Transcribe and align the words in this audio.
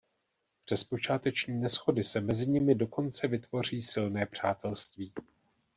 Přes 0.65 0.83
počáteční 0.83 1.61
neshody 1.61 2.03
se 2.03 2.21
mezi 2.21 2.47
nimi 2.49 2.75
dokonce 2.75 3.27
vytvoří 3.27 3.81
silné 3.81 4.25
přátelství. 4.25 5.13